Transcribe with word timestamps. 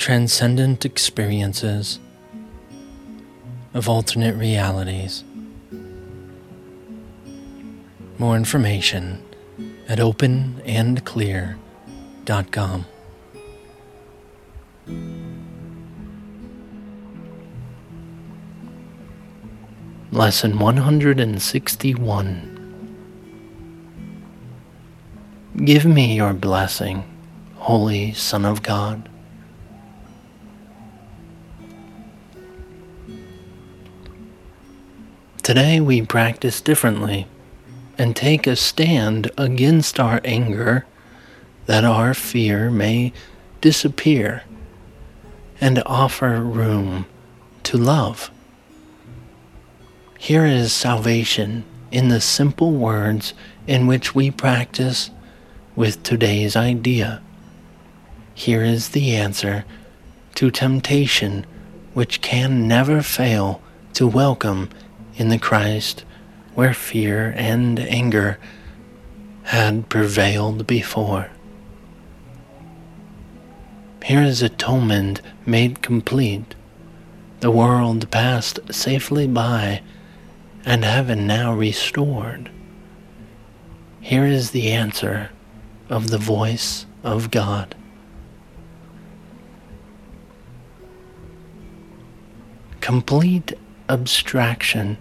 transcendent 0.00 0.84
experiences 0.86 2.00
of 3.74 3.86
alternate 3.86 4.34
realities. 4.34 5.22
More 8.16 8.34
information 8.34 9.22
at 9.90 9.98
openandclear.com. 9.98 12.86
Lesson 20.12 20.58
161 20.58 22.56
Give 25.62 25.84
me 25.84 26.16
your 26.16 26.32
blessing, 26.32 27.04
Holy 27.56 28.14
Son 28.14 28.46
of 28.46 28.62
God. 28.62 29.10
Today 35.50 35.80
we 35.80 36.02
practice 36.02 36.60
differently 36.60 37.26
and 37.98 38.14
take 38.14 38.46
a 38.46 38.54
stand 38.54 39.32
against 39.36 39.98
our 39.98 40.20
anger 40.24 40.86
that 41.66 41.84
our 41.84 42.14
fear 42.14 42.70
may 42.70 43.12
disappear 43.60 44.44
and 45.60 45.82
offer 45.84 46.40
room 46.40 47.04
to 47.64 47.76
love. 47.76 48.30
Here 50.20 50.46
is 50.46 50.72
salvation 50.72 51.64
in 51.90 52.10
the 52.10 52.20
simple 52.20 52.70
words 52.70 53.34
in 53.66 53.88
which 53.88 54.14
we 54.14 54.30
practice 54.30 55.10
with 55.74 56.04
today's 56.04 56.54
idea. 56.54 57.20
Here 58.34 58.62
is 58.62 58.90
the 58.90 59.16
answer 59.16 59.64
to 60.36 60.52
temptation 60.52 61.44
which 61.92 62.20
can 62.20 62.68
never 62.68 63.02
fail 63.02 63.60
to 63.94 64.06
welcome 64.06 64.70
in 65.20 65.28
the 65.28 65.38
Christ 65.38 66.02
where 66.54 66.72
fear 66.72 67.34
and 67.36 67.78
anger 67.78 68.38
had 69.44 69.90
prevailed 69.90 70.66
before. 70.66 71.28
Here 74.02 74.22
is 74.22 74.40
atonement 74.40 75.20
made 75.44 75.82
complete, 75.82 76.54
the 77.40 77.50
world 77.50 78.10
passed 78.10 78.60
safely 78.72 79.26
by, 79.26 79.82
and 80.64 80.84
heaven 80.84 81.26
now 81.26 81.52
restored. 81.52 82.50
Here 84.00 84.24
is 84.24 84.52
the 84.52 84.72
answer 84.72 85.30
of 85.90 86.08
the 86.08 86.18
voice 86.18 86.86
of 87.04 87.30
God. 87.30 87.74
Complete 92.80 93.52
abstraction 93.90 94.96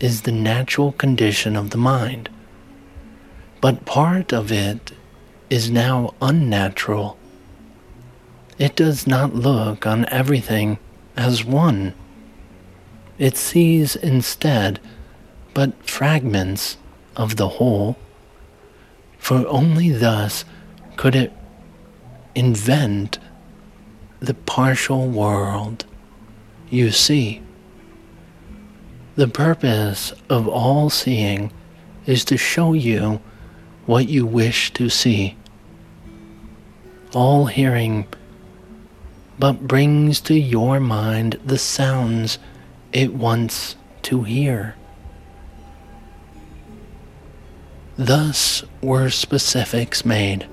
is 0.00 0.22
the 0.22 0.32
natural 0.32 0.92
condition 0.92 1.56
of 1.56 1.70
the 1.70 1.78
mind, 1.78 2.28
but 3.60 3.84
part 3.84 4.32
of 4.32 4.50
it 4.50 4.92
is 5.50 5.70
now 5.70 6.14
unnatural. 6.20 7.18
It 8.58 8.76
does 8.76 9.06
not 9.06 9.34
look 9.34 9.86
on 9.86 10.08
everything 10.08 10.78
as 11.16 11.44
one. 11.44 11.94
It 13.18 13.36
sees 13.36 13.96
instead 13.96 14.80
but 15.54 15.88
fragments 15.88 16.76
of 17.16 17.36
the 17.36 17.48
whole, 17.48 17.96
for 19.18 19.46
only 19.46 19.90
thus 19.90 20.44
could 20.96 21.14
it 21.14 21.32
invent 22.34 23.18
the 24.20 24.34
partial 24.34 25.08
world 25.08 25.84
you 26.70 26.90
see. 26.90 27.40
The 29.16 29.28
purpose 29.28 30.12
of 30.28 30.48
all 30.48 30.90
seeing 30.90 31.52
is 32.04 32.24
to 32.24 32.36
show 32.36 32.72
you 32.72 33.20
what 33.86 34.08
you 34.08 34.26
wish 34.26 34.72
to 34.72 34.88
see. 34.88 35.36
All 37.14 37.46
hearing 37.46 38.08
but 39.38 39.68
brings 39.68 40.20
to 40.22 40.34
your 40.34 40.80
mind 40.80 41.38
the 41.44 41.58
sounds 41.58 42.40
it 42.92 43.14
wants 43.14 43.76
to 44.02 44.24
hear. 44.24 44.74
Thus 47.96 48.64
were 48.82 49.10
specifics 49.10 50.04
made, 50.04 50.48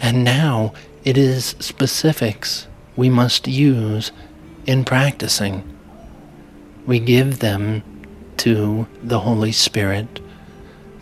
and 0.00 0.24
now 0.24 0.72
it 1.04 1.18
is 1.18 1.54
specifics 1.60 2.68
we 2.96 3.10
must 3.10 3.46
use 3.46 4.12
in 4.64 4.82
practicing. 4.84 5.75
We 6.86 7.00
give 7.00 7.40
them 7.40 7.82
to 8.38 8.86
the 9.02 9.20
Holy 9.20 9.52
Spirit 9.52 10.20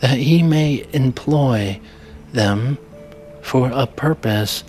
that 0.01 0.19
He 0.19 0.43
may 0.43 0.87
employ 0.93 1.81
them 2.33 2.79
for 3.43 3.71
a 3.73 3.87
purpose 3.87 4.65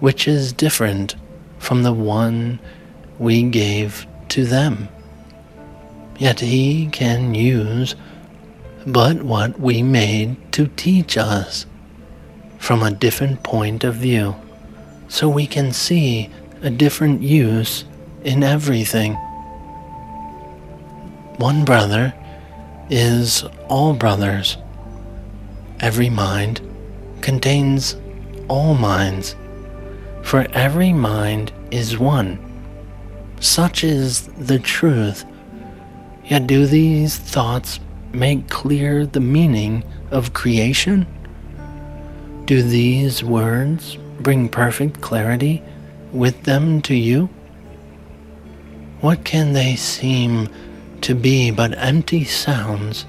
which 0.00 0.28
is 0.28 0.52
different 0.52 1.16
from 1.58 1.82
the 1.82 1.92
one 1.92 2.60
we 3.18 3.42
gave 3.42 4.06
to 4.28 4.44
them. 4.44 4.88
Yet 6.18 6.40
He 6.40 6.86
can 6.86 7.34
use 7.34 7.94
but 8.86 9.22
what 9.22 9.58
we 9.58 9.82
made 9.82 10.36
to 10.52 10.68
teach 10.68 11.16
us 11.18 11.66
from 12.58 12.82
a 12.82 12.90
different 12.90 13.42
point 13.42 13.84
of 13.84 13.96
view 13.96 14.36
so 15.08 15.28
we 15.28 15.46
can 15.46 15.72
see 15.72 16.30
a 16.62 16.70
different 16.70 17.20
use 17.20 17.84
in 18.24 18.42
everything. 18.42 19.16
One 21.38 21.66
brother 21.66 22.14
is 22.88 23.44
all 23.68 23.92
brothers. 23.92 24.56
Every 25.80 26.08
mind 26.08 26.62
contains 27.20 27.94
all 28.48 28.72
minds, 28.72 29.36
for 30.22 30.46
every 30.54 30.94
mind 30.94 31.52
is 31.70 31.98
one. 31.98 32.38
Such 33.38 33.84
is 33.84 34.22
the 34.38 34.58
truth. 34.58 35.26
Yet 36.24 36.46
do 36.46 36.64
these 36.64 37.18
thoughts 37.18 37.80
make 38.14 38.48
clear 38.48 39.04
the 39.04 39.20
meaning 39.20 39.84
of 40.10 40.32
creation? 40.32 41.06
Do 42.46 42.62
these 42.62 43.22
words 43.22 43.98
bring 44.20 44.48
perfect 44.48 45.02
clarity 45.02 45.62
with 46.12 46.44
them 46.44 46.80
to 46.82 46.94
you? 46.94 47.28
What 49.02 49.24
can 49.24 49.52
they 49.52 49.76
seem 49.76 50.48
to 51.06 51.14
be 51.14 51.52
but 51.52 51.72
empty 51.78 52.24
sounds? 52.24 53.06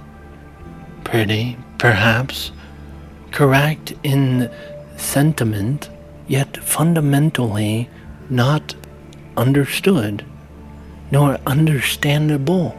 Pretty, 1.03 1.57
perhaps, 1.79 2.51
correct 3.31 3.91
in 4.03 4.51
sentiment, 4.97 5.89
yet 6.27 6.57
fundamentally 6.57 7.89
not 8.29 8.75
understood, 9.35 10.23
nor 11.09 11.39
understandable. 11.47 12.77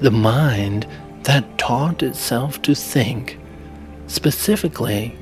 The 0.00 0.10
mind 0.10 0.86
that 1.22 1.56
taught 1.56 2.02
itself 2.02 2.60
to 2.60 2.74
think 2.74 3.38
specifically 4.06 5.16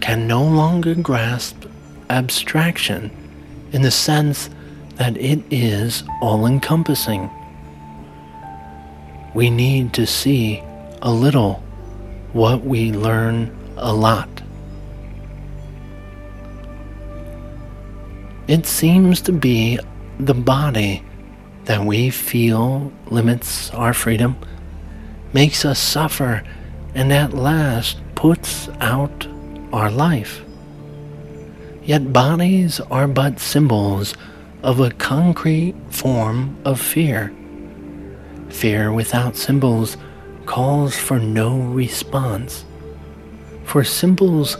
can 0.00 0.26
no 0.26 0.42
longer 0.42 0.94
grasp 0.94 1.66
abstraction 2.08 3.10
in 3.72 3.82
the 3.82 3.90
sense 3.90 4.48
that 4.94 5.18
it 5.18 5.42
is 5.50 6.02
all 6.22 6.46
encompassing. 6.46 7.30
We 9.34 9.50
need 9.50 9.92
to 9.94 10.06
see 10.06 10.62
a 11.02 11.10
little 11.10 11.62
what 12.32 12.64
we 12.64 12.92
learn 12.92 13.56
a 13.76 13.92
lot. 13.92 14.28
It 18.48 18.66
seems 18.66 19.20
to 19.22 19.32
be 19.32 19.78
the 20.18 20.34
body 20.34 21.04
that 21.66 21.84
we 21.84 22.10
feel 22.10 22.92
limits 23.06 23.70
our 23.70 23.94
freedom, 23.94 24.36
makes 25.32 25.64
us 25.64 25.78
suffer, 25.78 26.42
and 26.94 27.12
at 27.12 27.32
last 27.32 27.98
puts 28.16 28.68
out 28.80 29.28
our 29.72 29.90
life. 29.90 30.42
Yet 31.84 32.12
bodies 32.12 32.80
are 32.90 33.06
but 33.06 33.38
symbols 33.38 34.14
of 34.62 34.80
a 34.80 34.90
concrete 34.90 35.76
form 35.90 36.58
of 36.64 36.80
fear. 36.80 37.32
Fear 38.50 38.92
without 38.92 39.36
symbols 39.36 39.96
calls 40.44 40.96
for 40.96 41.18
no 41.18 41.58
response. 41.58 42.64
For 43.64 43.84
symbols 43.84 44.56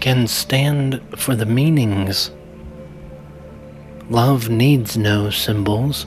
can 0.00 0.26
stand 0.26 1.00
for 1.16 1.34
the 1.34 1.46
meanings. 1.46 2.30
Love 4.10 4.48
needs 4.48 4.96
no 4.96 5.30
symbols, 5.30 6.06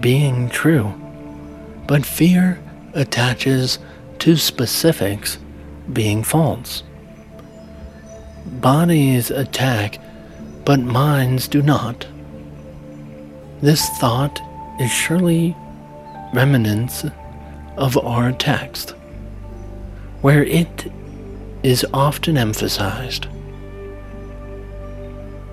being 0.00 0.48
true, 0.48 0.92
but 1.86 2.06
fear 2.06 2.60
attaches 2.94 3.78
to 4.20 4.36
specifics, 4.36 5.38
being 5.92 6.22
false. 6.22 6.82
Bodies 8.46 9.30
attack, 9.30 10.00
but 10.64 10.80
minds 10.80 11.48
do 11.48 11.62
not. 11.62 12.06
This 13.60 13.88
thought 14.00 14.40
is 14.80 14.90
surely 14.90 15.56
remnants 16.32 17.04
of 17.76 17.96
our 17.98 18.32
text, 18.32 18.90
where 20.20 20.44
it 20.44 20.90
is 21.62 21.86
often 21.92 22.36
emphasized. 22.36 23.26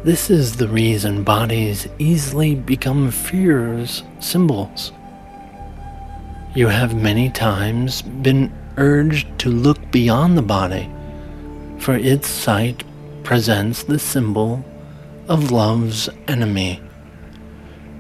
This 0.04 0.30
is 0.30 0.56
the 0.56 0.68
reason 0.68 1.24
bodies 1.24 1.88
easily 2.00 2.56
become 2.56 3.12
fear's 3.12 4.04
symbols. 4.20 4.94
You 6.56 6.68
have 6.68 6.96
many 6.96 7.30
times 7.30 8.02
been 8.02 8.52
urged 8.78 9.28
to 9.40 9.50
look 9.50 9.92
beyond 9.92 10.38
the 10.38 10.42
body, 10.42 10.90
for 11.78 11.96
its 11.96 12.28
sight 12.28 12.84
presents 13.24 13.84
the 13.84 14.00
symbol 14.00 14.64
of 15.28 15.52
love's 15.52 16.10
enemy. 16.28 16.82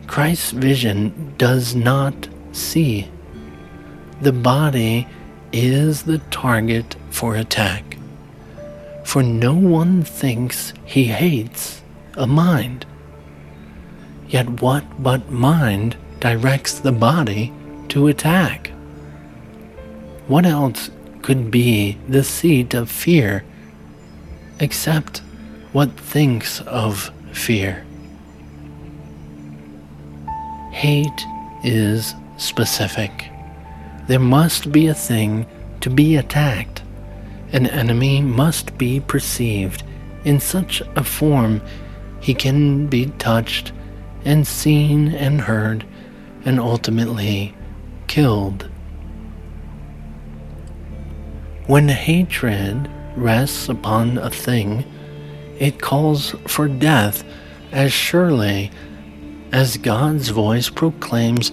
Christ's 0.07 0.51
vision 0.51 1.35
does 1.37 1.75
not 1.75 2.27
see. 2.51 3.09
The 4.21 4.33
body 4.33 5.07
is 5.51 6.03
the 6.03 6.19
target 6.29 6.95
for 7.09 7.35
attack 7.35 7.89
for 9.09 9.23
no 9.23 9.55
one 9.55 10.03
thinks 10.03 10.71
he 10.85 11.05
hates 11.05 11.81
a 12.15 12.27
mind. 12.27 12.85
Yet 14.27 14.61
what 14.61 14.83
but 15.01 15.31
mind 15.31 15.97
directs 16.19 16.79
the 16.79 16.91
body 16.91 17.51
to 17.87 18.05
attack? 18.05 18.67
What 20.27 20.45
else 20.45 20.91
could 21.23 21.49
be 21.49 21.97
the 22.07 22.23
seat 22.23 22.75
of 22.75 22.91
fear 22.91 23.43
except 24.59 25.23
what 25.71 25.89
thinks 25.99 26.61
of 26.61 27.11
fear? 27.31 27.83
Hate 30.71 31.25
is 31.63 32.13
specific. 32.39 33.29
There 34.07 34.19
must 34.19 34.71
be 34.71 34.87
a 34.87 34.93
thing 34.93 35.45
to 35.81 35.89
be 35.89 36.15
attacked. 36.15 36.81
An 37.51 37.67
enemy 37.67 38.21
must 38.21 38.77
be 38.77 38.99
perceived 38.99 39.83
in 40.23 40.39
such 40.39 40.81
a 40.95 41.03
form 41.03 41.61
he 42.21 42.33
can 42.33 42.87
be 42.87 43.07
touched 43.17 43.71
and 44.25 44.45
seen 44.45 45.09
and 45.13 45.41
heard 45.41 45.85
and 46.45 46.59
ultimately 46.59 47.55
killed. 48.07 48.69
When 51.67 51.87
hatred 51.87 52.89
rests 53.15 53.69
upon 53.69 54.17
a 54.17 54.29
thing, 54.29 54.85
it 55.59 55.81
calls 55.81 56.31
for 56.47 56.67
death 56.67 57.23
as 57.71 57.93
surely 57.93 58.71
as 59.51 59.77
God's 59.77 60.29
voice 60.29 60.69
proclaims 60.69 61.51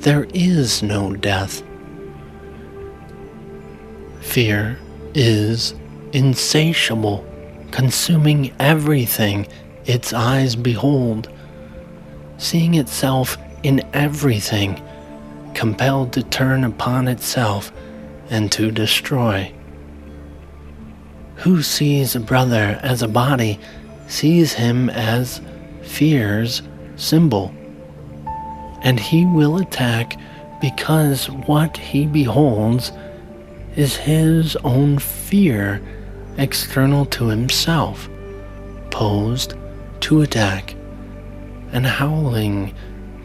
there 0.00 0.26
is 0.32 0.82
no 0.82 1.14
death. 1.14 1.62
Fear 4.20 4.78
is 5.14 5.74
insatiable, 6.12 7.26
consuming 7.70 8.54
everything 8.58 9.46
its 9.86 10.12
eyes 10.12 10.54
behold, 10.54 11.28
seeing 12.36 12.74
itself 12.74 13.36
in 13.62 13.82
everything, 13.92 14.80
compelled 15.54 16.12
to 16.12 16.22
turn 16.22 16.62
upon 16.62 17.08
itself 17.08 17.72
and 18.30 18.52
to 18.52 18.70
destroy. 18.70 19.52
Who 21.36 21.62
sees 21.62 22.14
a 22.14 22.20
brother 22.20 22.78
as 22.82 23.02
a 23.02 23.08
body 23.08 23.58
sees 24.06 24.52
him 24.52 24.90
as 24.90 25.40
fear's 25.82 26.62
symbol, 26.96 27.54
and 28.82 28.98
he 28.98 29.26
will 29.26 29.58
attack 29.58 30.18
because 30.60 31.30
what 31.30 31.76
he 31.76 32.06
beholds 32.06 32.92
is 33.76 33.96
his 33.96 34.56
own 34.64 34.98
fear 34.98 35.80
external 36.36 37.04
to 37.06 37.28
himself, 37.28 38.08
posed 38.90 39.54
to 40.00 40.22
attack, 40.22 40.74
and 41.72 41.86
howling 41.86 42.74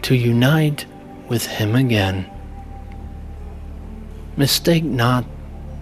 to 0.02 0.16
unite 0.16 0.86
with 1.30 1.46
him 1.46 1.76
again. 1.76 2.30
Mistake 4.36 4.84
not 4.84 5.26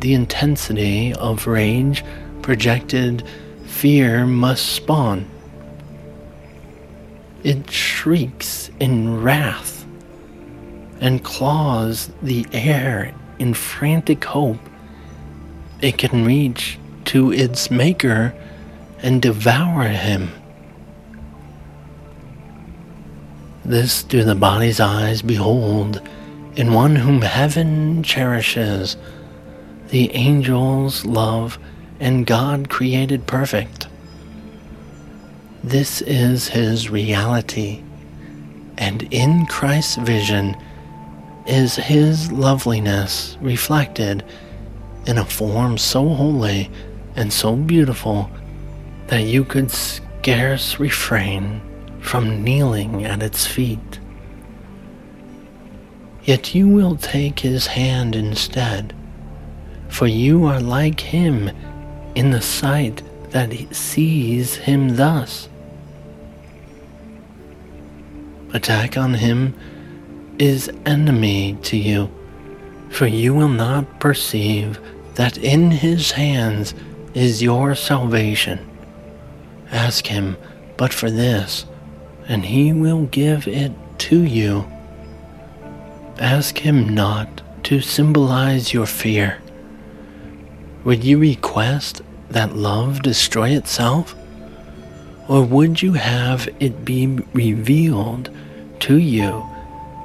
the 0.02 0.14
intensity 0.14 1.14
of 1.14 1.48
rage 1.48 2.04
projected 2.42 3.24
fear 3.66 4.26
must 4.26 4.66
spawn. 4.66 5.26
It 7.44 7.70
shrieks 7.70 8.70
in 8.80 9.22
wrath 9.22 9.86
and 11.00 11.24
claws 11.24 12.12
the 12.22 12.46
air 12.54 13.14
in 13.40 13.54
frantic 13.54 14.24
hope 14.24 14.60
it 15.82 15.98
can 15.98 16.26
reach 16.26 16.78
to 17.06 17.34
its 17.34 17.72
maker 17.72 18.36
and 19.00 19.22
devour 19.22 19.88
him. 19.88 20.32
This 23.66 24.04
do 24.04 24.24
the 24.24 24.36
body's 24.36 24.80
eyes 24.80 25.24
behold 25.24 26.08
in 26.56 26.74
one 26.74 26.96
whom 26.96 27.22
heaven 27.22 28.04
cherishes, 28.04 28.96
the 29.90 30.14
angels 30.14 31.06
love, 31.06 31.58
and 32.00 32.28
God 32.28 32.70
created 32.70 33.26
perfect. 33.26 33.81
This 35.64 36.02
is 36.02 36.48
his 36.48 36.90
reality, 36.90 37.84
and 38.80 39.04
in 39.14 39.46
Christ's 39.46 39.98
vision, 39.98 40.58
is 41.46 41.76
his 41.76 42.32
loveliness 42.32 43.38
reflected 43.42 44.24
in 45.06 45.20
a 45.20 45.26
form 45.26 45.78
so 45.78 46.10
holy 46.10 46.72
and 47.16 47.32
so 47.32 47.56
beautiful 47.56 48.32
that 49.08 49.22
you 49.22 49.44
could 49.44 49.70
scarce 49.70 50.80
refrain 50.80 51.62
from 52.00 52.44
kneeling 52.44 53.06
at 53.06 53.22
its 53.22 53.46
feet. 53.46 54.00
Yet 56.24 56.56
you 56.56 56.68
will 56.70 56.96
take 56.96 57.40
his 57.40 57.68
hand 57.68 58.16
instead, 58.16 58.96
for 59.90 60.08
you 60.08 60.46
are 60.46 60.60
like 60.60 61.00
him 61.00 61.52
in 62.16 62.32
the 62.32 62.42
sight 62.42 63.04
that 63.30 63.54
sees 63.76 64.56
him 64.56 64.96
thus. 64.96 65.50
Attack 68.54 68.98
on 68.98 69.14
him 69.14 69.56
is 70.38 70.72
enemy 70.86 71.58
to 71.64 71.78
you, 71.78 72.10
for 72.90 73.08
you 73.08 73.34
will 73.34 73.48
not 73.48 74.00
perceive 74.00 74.80
that 75.16 75.38
in 75.38 75.72
his 75.72 76.12
hands 76.12 76.74
is 77.14 77.42
your 77.42 77.76
salvation. 77.76 78.60
Ask 79.72 80.08
him 80.08 80.36
but 80.78 80.94
for 80.94 81.10
this, 81.10 81.66
and 82.28 82.46
he 82.46 82.74
will 82.74 83.06
give 83.06 83.48
it 83.48 83.72
to 84.00 84.24
you. 84.24 84.66
Ask 86.20 86.58
him 86.58 86.94
not 86.94 87.42
to 87.64 87.80
symbolize 87.80 88.74
your 88.74 88.86
fear. 88.86 89.38
Would 90.84 91.04
you 91.04 91.20
request 91.20 92.02
that 92.30 92.56
love 92.56 93.02
destroy 93.02 93.50
itself? 93.50 94.16
Or 95.32 95.46
would 95.46 95.82
you 95.82 95.94
have 95.94 96.50
it 96.60 96.84
be 96.84 97.08
revealed 97.32 98.30
to 98.82 98.98
you 98.98 99.48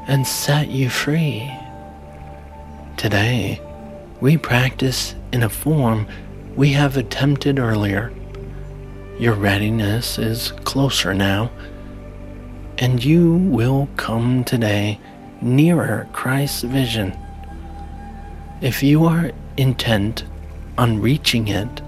and 0.06 0.24
set 0.24 0.68
you 0.68 0.88
free. 0.88 1.52
Today, 2.96 3.60
we 4.20 4.36
practice 4.36 5.16
in 5.32 5.42
a 5.42 5.48
form 5.48 6.06
we 6.54 6.70
have 6.74 6.96
attempted 6.96 7.58
earlier. 7.58 8.12
Your 9.18 9.34
readiness 9.34 10.16
is 10.16 10.52
closer 10.62 11.12
now, 11.12 11.50
and 12.78 13.04
you 13.04 13.34
will 13.34 13.88
come 13.96 14.44
today 14.44 15.00
nearer 15.40 16.06
Christ's 16.12 16.62
vision. 16.62 17.18
If 18.60 18.80
you 18.80 19.04
are 19.06 19.32
intent 19.56 20.22
on 20.78 21.00
reaching 21.00 21.48
it, 21.48 21.82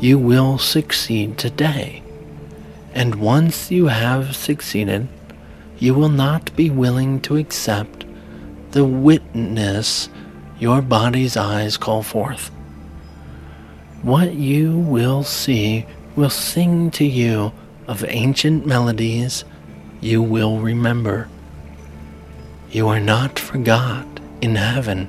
you 0.00 0.18
will 0.18 0.58
succeed 0.58 1.38
today 1.38 2.02
And 2.96 3.16
once 3.16 3.70
you 3.70 3.88
have 3.88 4.34
succeeded, 4.34 5.06
you 5.78 5.92
will 5.92 6.08
not 6.08 6.56
be 6.56 6.70
willing 6.70 7.20
to 7.20 7.36
accept 7.36 8.06
the 8.70 8.86
witness 8.86 10.08
your 10.58 10.80
body's 10.80 11.36
eyes 11.36 11.76
call 11.76 12.02
forth. 12.02 12.48
What 14.00 14.32
you 14.32 14.78
will 14.78 15.24
see 15.24 15.84
will 16.16 16.30
sing 16.30 16.90
to 16.92 17.04
you 17.04 17.52
of 17.86 18.02
ancient 18.08 18.64
melodies 18.64 19.44
you 20.00 20.22
will 20.22 20.60
remember. 20.60 21.28
You 22.70 22.88
are 22.88 23.00
not 23.00 23.38
forgot 23.38 24.06
in 24.40 24.56
heaven. 24.56 25.06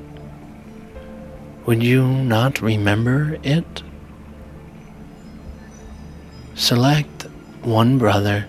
Would 1.66 1.82
you 1.82 2.06
not 2.06 2.62
remember 2.62 3.38
it? 3.44 3.82
Select 6.54 7.17
one 7.64 7.98
brother, 7.98 8.48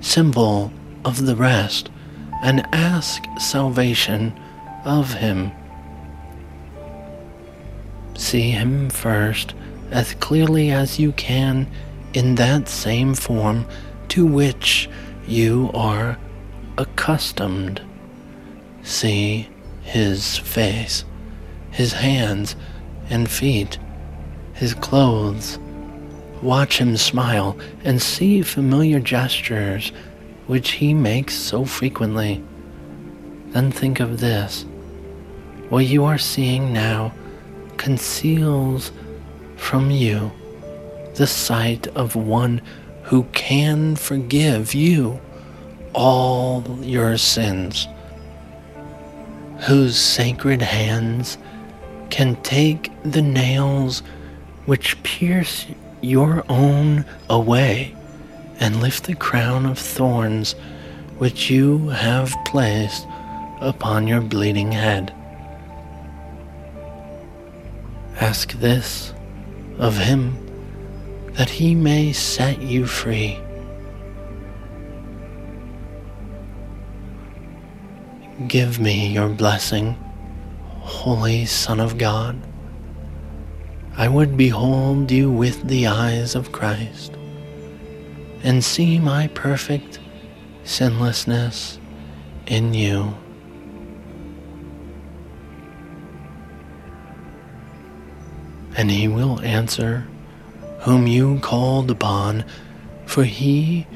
symbol 0.00 0.72
of 1.04 1.26
the 1.26 1.36
rest, 1.36 1.90
and 2.42 2.66
ask 2.72 3.22
salvation 3.38 4.38
of 4.84 5.14
him. 5.14 5.50
See 8.16 8.50
him 8.50 8.90
first 8.90 9.54
as 9.90 10.14
clearly 10.14 10.70
as 10.70 10.98
you 10.98 11.12
can 11.12 11.66
in 12.12 12.36
that 12.36 12.68
same 12.68 13.14
form 13.14 13.66
to 14.08 14.24
which 14.26 14.88
you 15.26 15.70
are 15.74 16.18
accustomed. 16.78 17.80
See 18.82 19.48
his 19.82 20.38
face, 20.38 21.04
his 21.70 21.94
hands 21.94 22.56
and 23.10 23.30
feet, 23.30 23.78
his 24.52 24.74
clothes. 24.74 25.58
Watch 26.44 26.76
him 26.76 26.98
smile 26.98 27.56
and 27.84 28.02
see 28.02 28.42
familiar 28.42 29.00
gestures 29.00 29.92
which 30.46 30.72
he 30.72 30.92
makes 30.92 31.34
so 31.34 31.64
frequently. 31.64 32.44
Then 33.52 33.70
think 33.70 33.98
of 33.98 34.20
this. 34.20 34.66
What 35.70 35.86
you 35.86 36.04
are 36.04 36.18
seeing 36.18 36.70
now 36.70 37.14
conceals 37.78 38.92
from 39.56 39.90
you 39.90 40.30
the 41.14 41.26
sight 41.26 41.86
of 41.96 42.14
one 42.14 42.60
who 43.04 43.22
can 43.32 43.96
forgive 43.96 44.74
you 44.74 45.18
all 45.94 46.62
your 46.82 47.16
sins, 47.16 47.88
whose 49.60 49.96
sacred 49.96 50.60
hands 50.60 51.38
can 52.10 52.36
take 52.42 52.92
the 53.02 53.22
nails 53.22 54.02
which 54.66 55.02
pierce 55.04 55.64
your 56.04 56.44
own 56.48 57.04
away 57.28 57.94
and 58.60 58.80
lift 58.80 59.04
the 59.04 59.14
crown 59.14 59.66
of 59.66 59.78
thorns 59.78 60.52
which 61.18 61.50
you 61.50 61.88
have 61.88 62.34
placed 62.44 63.06
upon 63.60 64.06
your 64.06 64.20
bleeding 64.20 64.72
head. 64.72 65.12
Ask 68.20 68.52
this 68.52 69.12
of 69.78 69.96
him 69.96 70.36
that 71.32 71.50
he 71.50 71.74
may 71.74 72.12
set 72.12 72.60
you 72.62 72.86
free. 72.86 73.40
Give 78.46 78.78
me 78.78 79.08
your 79.08 79.28
blessing, 79.28 79.96
Holy 80.80 81.44
Son 81.44 81.80
of 81.80 81.98
God. 81.98 82.40
I 83.96 84.08
would 84.08 84.36
behold 84.36 85.12
you 85.12 85.30
with 85.30 85.68
the 85.68 85.86
eyes 85.86 86.34
of 86.34 86.50
Christ 86.50 87.12
and 88.42 88.62
see 88.62 88.98
my 88.98 89.28
perfect 89.28 90.00
sinlessness 90.64 91.78
in 92.46 92.74
you. 92.74 93.14
And 98.76 98.90
he 98.90 99.06
will 99.06 99.40
answer, 99.42 100.06
Whom 100.80 101.06
you 101.06 101.38
called 101.38 101.88
upon, 101.90 102.44
for 103.06 103.22
he 103.22 103.86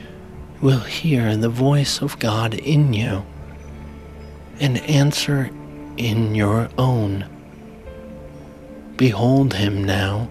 will 0.60 0.78
hear 0.78 1.36
the 1.36 1.48
voice 1.48 2.00
of 2.00 2.18
God 2.20 2.54
in 2.54 2.92
you 2.92 3.26
and 4.60 4.78
answer 4.82 5.50
in 5.96 6.36
your 6.36 6.68
own. 6.78 7.26
Behold 8.98 9.54
him 9.54 9.84
now, 9.84 10.28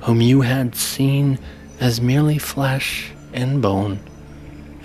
whom 0.00 0.20
you 0.20 0.42
had 0.42 0.76
seen 0.76 1.38
as 1.80 2.02
merely 2.02 2.36
flesh 2.36 3.10
and 3.32 3.62
bone, 3.62 3.98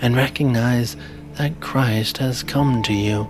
and 0.00 0.16
recognize 0.16 0.96
that 1.34 1.60
Christ 1.60 2.16
has 2.16 2.42
come 2.42 2.82
to 2.82 2.94
you. 2.94 3.28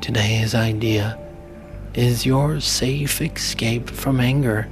Today's 0.00 0.54
idea 0.54 1.18
is 1.92 2.24
your 2.24 2.60
safe 2.60 3.20
escape 3.20 3.90
from 3.90 4.20
anger 4.20 4.68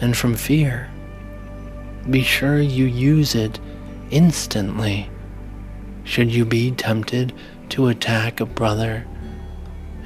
and 0.00 0.16
from 0.16 0.34
fear. 0.34 0.90
Be 2.10 2.22
sure 2.22 2.60
you 2.60 2.86
use 2.86 3.36
it 3.36 3.60
instantly 4.10 5.08
should 6.02 6.32
you 6.32 6.44
be 6.44 6.72
tempted 6.72 7.32
to 7.68 7.86
attack 7.86 8.40
a 8.40 8.46
brother 8.46 9.06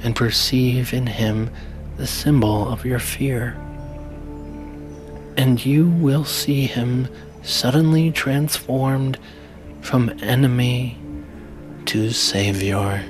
and 0.03 0.15
perceive 0.15 0.93
in 0.93 1.07
him 1.07 1.49
the 1.97 2.07
symbol 2.07 2.67
of 2.67 2.85
your 2.85 2.99
fear. 2.99 3.57
And 5.37 5.63
you 5.65 5.87
will 5.87 6.25
see 6.25 6.65
him 6.67 7.07
suddenly 7.41 8.11
transformed 8.11 9.17
from 9.81 10.09
enemy 10.21 10.97
to 11.85 12.11
Savior, 12.11 13.03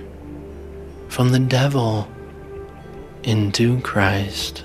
from 1.09 1.29
the 1.29 1.39
devil 1.39 2.07
into 3.23 3.79
Christ. 3.81 4.63